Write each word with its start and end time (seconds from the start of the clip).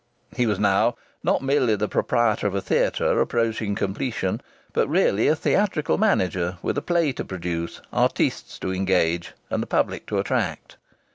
He 0.35 0.47
was 0.47 0.57
now 0.57 0.95
not 1.21 1.43
merely 1.43 1.75
the 1.75 1.87
proprietor 1.87 2.47
of 2.47 2.55
a 2.55 2.59
theatre 2.61 3.21
approaching 3.21 3.75
completion, 3.75 4.41
but 4.73 4.87
really 4.87 5.27
a 5.27 5.35
theatrical 5.35 5.99
manager 5.99 6.57
with 6.63 6.75
a 6.79 6.81
play 6.81 7.11
to 7.11 7.23
produce, 7.23 7.81
artistes 7.93 8.57
to 8.57 8.73
engage, 8.73 9.33
and 9.51 9.61
the 9.61 9.67
public 9.67 10.07
to 10.07 10.17
attract. 10.17 10.77